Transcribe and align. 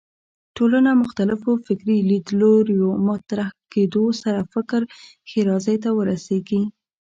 ټولنه 0.57 0.91
مختلفو 1.03 1.51
فکري 1.65 1.97
لیدلوریو 2.09 2.89
مطرح 3.07 3.49
کېدو 3.73 4.05
سره 4.21 4.39
فکر 4.53 4.81
ښېرازۍ 5.29 5.77
ته 5.83 5.89
ورسېږي 5.97 6.61